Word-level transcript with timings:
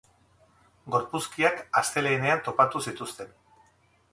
Gorpuzkiak 0.95 1.61
astelehenean 1.81 2.41
topatu 2.49 2.85
zituzten. 2.89 3.31